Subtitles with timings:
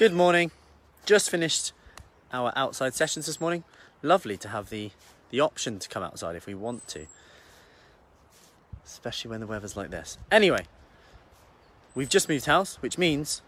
[0.00, 0.50] Good morning.
[1.04, 1.74] Just finished
[2.32, 3.64] our outside sessions this morning.
[4.00, 4.92] Lovely to have the,
[5.28, 7.04] the option to come outside if we want to,
[8.82, 10.16] especially when the weather's like this.
[10.32, 10.64] Anyway,
[11.94, 13.42] we've just moved house, which means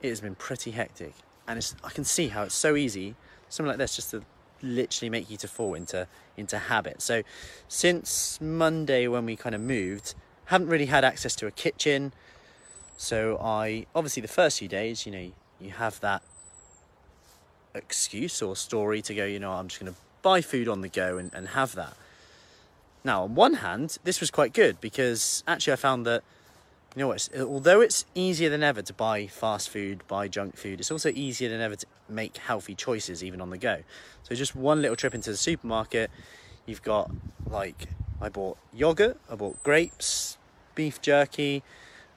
[0.00, 1.12] it has been pretty hectic.
[1.46, 3.14] And I can see how it's so easy,
[3.50, 4.22] something like this, just to
[4.62, 6.08] literally make you to fall into,
[6.38, 7.02] into habit.
[7.02, 7.22] So,
[7.68, 10.14] since Monday when we kind of moved,
[10.46, 12.14] haven't really had access to a kitchen.
[12.98, 16.20] So I obviously the first few days, you know, you have that
[17.72, 20.88] excuse or story to go, you know, I'm just going to buy food on the
[20.88, 21.96] go and, and have that.
[23.04, 26.24] Now, on one hand, this was quite good because actually I found that,
[26.96, 30.80] you know what, although it's easier than ever to buy fast food, buy junk food,
[30.80, 33.84] it's also easier than ever to make healthy choices even on the go.
[34.24, 36.10] So just one little trip into the supermarket,
[36.66, 37.12] you've got
[37.46, 37.86] like,
[38.20, 40.36] I bought yogurt, I bought grapes,
[40.74, 41.62] beef jerky,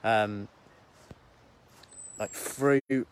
[0.04, 0.48] um,
[2.22, 3.08] like fruit.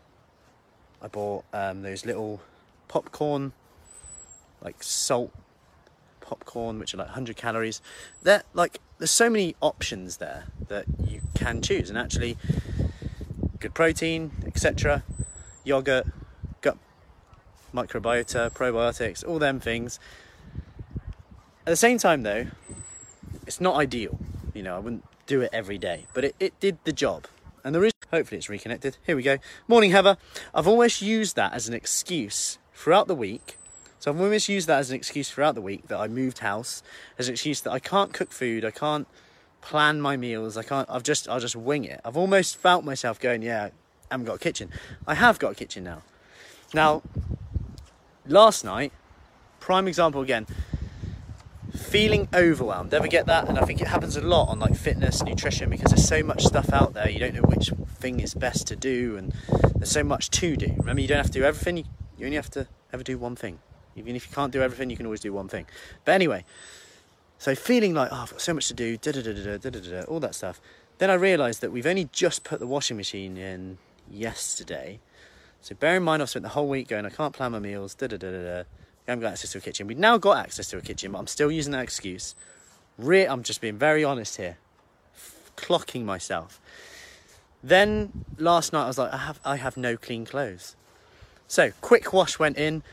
[1.02, 2.42] I bought um, those little
[2.88, 3.54] popcorn,
[4.62, 5.34] like salt
[6.22, 7.82] popcorn, which are like 100 calories.
[8.22, 12.38] There, like, there's so many options there that you can choose, and actually,
[13.60, 15.04] good protein, etc.
[15.64, 16.06] Yogurt,
[16.62, 16.78] gut
[17.74, 20.00] microbiota, probiotics, all them things.
[21.66, 22.46] At the same time, though,
[23.48, 24.20] it's not ideal.
[24.54, 27.26] You know, I wouldn't do it every day, but it, it did the job.
[27.64, 28.98] And there is, hopefully it's reconnected.
[29.06, 29.38] Here we go.
[29.68, 30.18] Morning, Heather.
[30.54, 33.58] I've always used that as an excuse throughout the week.
[34.00, 36.82] So I've always used that as an excuse throughout the week that I moved house,
[37.18, 39.08] as an excuse that I can't cook food, I can't
[39.62, 42.00] plan my meals, I can't, I've just, I'll just wing it.
[42.06, 43.72] I've almost felt myself going, yeah, I
[44.14, 44.72] haven't got a kitchen.
[45.06, 46.02] I have got a kitchen now.
[46.74, 47.02] Now,
[48.26, 48.94] last night,
[49.60, 50.48] prime example again,
[51.90, 52.94] feeling overwhelmed.
[52.94, 53.50] Ever get that?
[53.50, 56.46] And I think it happens a lot on like fitness, nutrition, because there's so much
[56.46, 57.10] stuff out there.
[57.10, 59.34] You don't know which thing is best to do, and
[59.76, 60.74] there's so much to do.
[60.78, 61.78] Remember, you don't have to do everything.
[61.78, 63.60] You, only have to ever do one thing.
[63.96, 65.66] Even if you can't do everything, you can always do one thing.
[66.06, 66.46] But anyway,
[67.40, 69.70] so feeling like oh, I've got so much to do, da da da da da
[69.70, 70.62] da da, all that stuff.
[71.00, 73.80] Then I realised that we've only just put the washing machine in
[74.10, 75.00] yesterday.
[75.62, 77.96] So bear in mind, I've spent the whole week going, I can't plan my meals,
[77.96, 78.64] da da da da da
[79.10, 79.88] haven't got access to a kitchen.
[79.88, 82.36] We've now got access to a kitchen, but I'm still using that excuse.
[82.98, 84.58] Re- I'm just being very honest here,
[85.16, 86.60] F- clocking myself.
[87.64, 90.76] Then last night I was like, I have, I have no clean clothes.
[91.48, 92.84] So quick wash went in,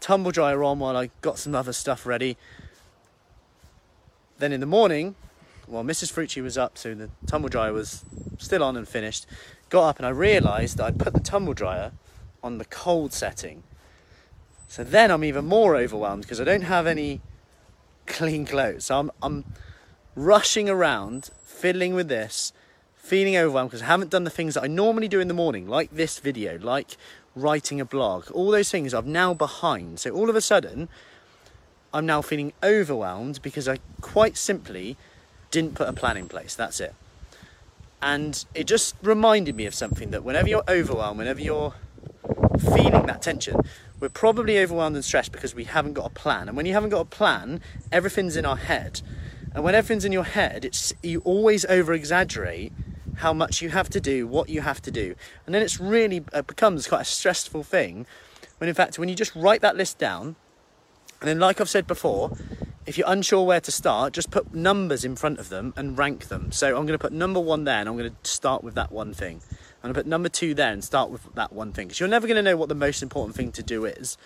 [0.00, 2.36] tumble dryer on while I got some other stuff ready.
[4.38, 5.14] Then in the morning,
[5.66, 6.12] while Mrs.
[6.12, 8.04] Frucci was up, so the tumble dryer was
[8.38, 9.26] still on and finished,
[9.68, 11.92] got up and I realised that I'd put the tumble dryer
[12.42, 13.62] on the cold setting
[14.70, 17.20] so then I'm even more overwhelmed because I don't have any
[18.06, 18.84] clean clothes.
[18.84, 19.44] So I'm, I'm
[20.14, 22.52] rushing around, fiddling with this,
[22.94, 25.66] feeling overwhelmed because I haven't done the things that I normally do in the morning,
[25.66, 26.96] like this video, like
[27.34, 28.30] writing a blog.
[28.30, 29.98] All those things I'm now behind.
[29.98, 30.88] So all of a sudden,
[31.92, 34.96] I'm now feeling overwhelmed because I quite simply
[35.50, 36.54] didn't put a plan in place.
[36.54, 36.94] That's it.
[38.00, 41.74] And it just reminded me of something that whenever you're overwhelmed, whenever you're
[42.60, 43.56] feeling that tension,
[44.00, 46.48] we're probably overwhelmed and stressed because we haven't got a plan.
[46.48, 47.60] And when you haven't got a plan,
[47.92, 49.02] everything's in our head.
[49.54, 52.72] And when everything's in your head, it's you always over exaggerate
[53.16, 55.14] how much you have to do, what you have to do.
[55.44, 58.06] And then it's really it becomes quite a stressful thing
[58.58, 60.36] when in fact when you just write that list down
[61.20, 62.32] and then like I've said before,
[62.86, 66.28] if you're unsure where to start, just put numbers in front of them and rank
[66.28, 66.50] them.
[66.50, 68.90] So I'm going to put number 1 there and I'm going to start with that
[68.90, 69.42] one thing.
[69.82, 72.08] I'm going to put number two there and start with that one thing because you're
[72.08, 74.18] never going to know what the most important thing to do is.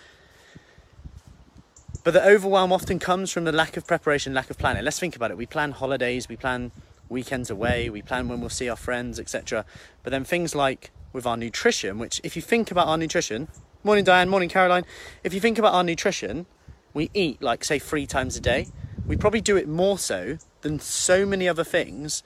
[2.03, 4.83] But the overwhelm often comes from the lack of preparation, lack of planning.
[4.83, 5.37] Let's think about it.
[5.37, 6.71] We plan holidays, we plan
[7.07, 9.65] weekends away, we plan when we'll see our friends, etc.
[10.03, 13.47] But then things like with our nutrition, which if you think about our nutrition,
[13.83, 14.83] morning Diane, morning Caroline,
[15.23, 16.45] if you think about our nutrition,
[16.93, 18.67] we eat like say three times a day.
[19.07, 22.23] We probably do it more so than so many other things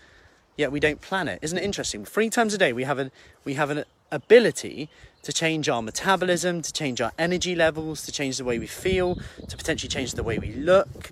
[0.59, 1.39] yet we don't plan it.
[1.41, 2.03] Isn't it interesting?
[2.03, 3.11] Three times a day we have an
[3.45, 4.89] we have an ability
[5.23, 9.15] to change our metabolism, to change our energy levels, to change the way we feel,
[9.47, 11.11] to potentially change the way we look.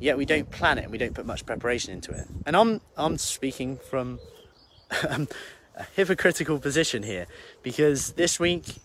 [0.00, 2.26] Yet we don't plan it and we don't put much preparation into it.
[2.46, 4.18] And I'm I'm speaking from
[4.90, 5.26] a
[5.94, 7.26] hypocritical position here
[7.62, 8.76] because this week,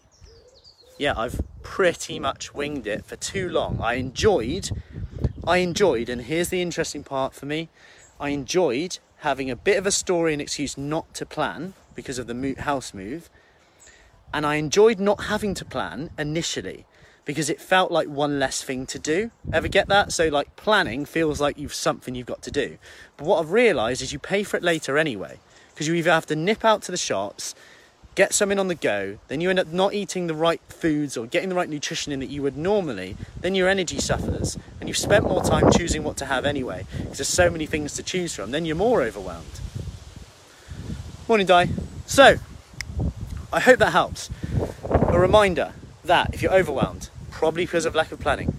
[0.97, 3.80] yeah, I've pretty much winged it for too long.
[3.81, 4.69] I enjoyed,
[5.47, 7.69] I enjoyed, and here's the interesting part for me.
[8.19, 12.27] I enjoyed having a bit of a story and excuse not to plan because of
[12.27, 13.30] the house move.
[14.33, 16.86] And I enjoyed not having to plan initially
[17.25, 19.31] because it felt like one less thing to do.
[19.51, 20.12] Ever get that?
[20.12, 22.77] So, like, planning feels like you've something you've got to do.
[23.18, 25.39] But what I've realised is you pay for it later anyway
[25.69, 27.56] because you either have to nip out to the shops,
[28.15, 31.25] get something on the go, then you end up not eating the right foods or
[31.25, 34.57] getting the right nutrition in that you would normally, then your energy suffers.
[34.79, 37.94] And you've spent more time choosing what to have anyway, because there's so many things
[37.95, 39.61] to choose from, then you're more overwhelmed.
[41.27, 41.69] Morning, Di.
[42.06, 42.38] So,
[43.53, 44.29] I hope that helps.
[44.89, 45.73] A reminder
[46.03, 48.53] that if you're overwhelmed, probably because of lack of planning,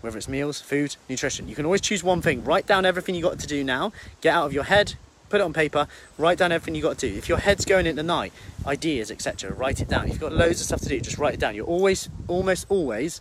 [0.00, 2.44] whether it's meals, food, nutrition, you can always choose one thing.
[2.44, 4.94] Write down everything you got to do now, get out of your head,
[5.28, 5.88] put it on paper,
[6.18, 7.16] write down everything you've got to do.
[7.16, 8.32] If your head's going into night,
[8.66, 10.04] ideas, etc., write it down.
[10.04, 11.54] If you've got loads of stuff to do, just write it down.
[11.54, 13.20] You're always, almost always,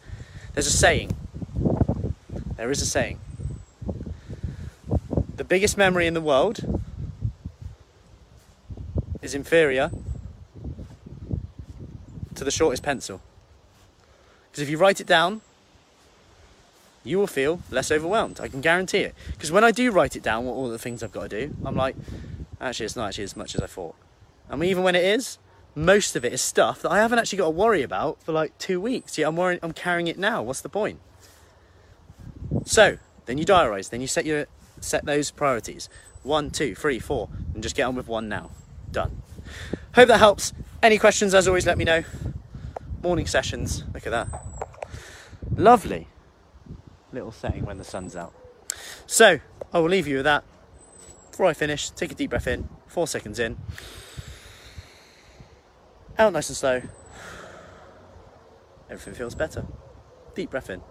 [0.54, 1.16] there's a saying.
[2.58, 3.20] There is a saying.
[5.36, 6.60] The biggest memory in the world
[9.22, 9.92] is inferior
[12.36, 13.22] to the shortest pencil.
[14.52, 15.42] Because if you write it down,
[17.06, 18.42] you will feel less overwhelmed.
[18.42, 19.16] I can guarantee it.
[19.32, 21.56] Because when I do write it down, what all the things I've got to do,
[21.64, 21.96] I'm like,
[22.60, 23.96] actually, it's not actually as much as I thought.
[24.50, 25.38] And even when it is,
[25.76, 28.58] most of it is stuff that I haven't actually got to worry about for like
[28.58, 29.18] two weeks.
[29.18, 30.42] Yeah, I'm worrying, I'm carrying it now.
[30.42, 31.00] What's the point?
[32.66, 32.98] So
[33.28, 33.90] then you diarize.
[33.90, 34.48] Then you set your
[34.80, 35.90] set those priorities.
[36.24, 38.50] One, two, three, four, and just get on with one now.
[38.92, 39.22] Done.
[39.94, 40.54] Hope that helps.
[40.82, 42.04] Any questions, as always, let me know.
[43.04, 43.84] Morning sessions.
[43.94, 44.28] Look at that.
[45.56, 46.08] Lovely
[47.16, 48.34] little setting when the sun's out.
[49.08, 49.40] So
[49.74, 50.44] I will leave you with that.
[51.32, 53.58] Before I finish, take a deep breath in, four seconds in,
[56.18, 56.82] out nice and slow.
[58.90, 59.66] Everything feels better.
[60.34, 60.82] Deep breath in.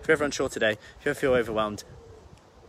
[0.00, 1.84] If you're ever unsure today, if you ever feel overwhelmed,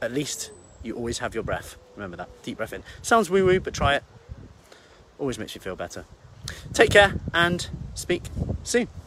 [0.02, 0.52] at least
[0.82, 1.78] you always have your breath.
[1.96, 2.30] Remember that.
[2.44, 2.84] Deep breath in.
[3.02, 4.04] Sounds woo woo, but try it.
[5.20, 6.06] Always makes you feel better.
[6.74, 8.24] Take care and speak
[8.64, 8.88] soon.